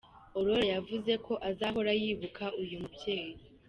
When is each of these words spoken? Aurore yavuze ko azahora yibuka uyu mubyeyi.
Aurore 0.37 0.65
yavuze 0.75 1.11
ko 1.25 1.33
azahora 1.49 1.91
yibuka 2.01 2.45
uyu 2.61 2.75
mubyeyi. 2.83 3.33